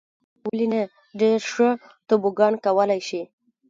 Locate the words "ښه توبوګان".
1.53-2.53